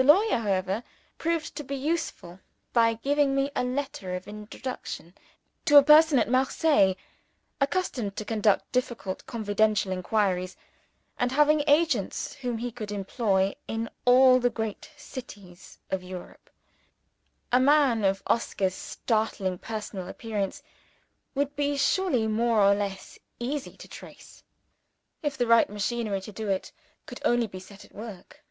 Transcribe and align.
The 0.00 0.04
lawyer, 0.04 0.38
however, 0.38 0.84
proved 1.18 1.56
to 1.56 1.64
be 1.64 1.74
useful 1.74 2.38
by 2.72 2.94
giving 2.94 3.34
me 3.34 3.50
a 3.56 3.64
letter 3.64 4.14
of 4.14 4.28
introduction 4.28 5.12
to 5.64 5.76
a 5.76 5.82
person 5.82 6.20
at 6.20 6.28
Marseilles, 6.28 6.94
accustomed 7.60 8.14
to 8.14 8.24
conduct 8.24 8.70
difficult 8.70 9.26
confidential 9.26 9.90
inquiries, 9.90 10.56
and 11.18 11.32
having 11.32 11.64
agents 11.66 12.34
whom 12.34 12.58
he 12.58 12.70
could 12.70 12.92
employ 12.92 13.56
in 13.66 13.90
all 14.04 14.38
the 14.38 14.50
great 14.50 14.88
cities 14.96 15.80
of 15.90 16.04
Europe. 16.04 16.48
A 17.50 17.58
man 17.58 18.04
of 18.04 18.22
Oscar's 18.28 18.74
startling 18.76 19.58
personal 19.58 20.06
appearance 20.06 20.62
would 21.34 21.56
be 21.56 21.76
surely 21.76 22.28
more 22.28 22.60
or 22.60 22.72
less 22.72 23.18
easy 23.40 23.76
to 23.76 23.88
trace, 23.88 24.44
if 25.24 25.36
the 25.36 25.48
right 25.48 25.68
machinery 25.68 26.20
to 26.20 26.30
do 26.30 26.48
it 26.48 26.70
could 27.06 27.20
only 27.24 27.48
be 27.48 27.58
set 27.58 27.84
at 27.84 27.92
work. 27.92 28.44